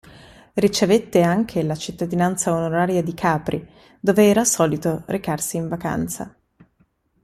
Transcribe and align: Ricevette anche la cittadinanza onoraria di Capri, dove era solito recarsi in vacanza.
Ricevette 0.55 1.21
anche 1.21 1.61
la 1.61 1.75
cittadinanza 1.75 2.51
onoraria 2.55 3.03
di 3.03 3.13
Capri, 3.13 3.63
dove 3.99 4.23
era 4.27 4.43
solito 4.45 5.03
recarsi 5.05 5.57
in 5.57 5.67
vacanza. 5.67 6.35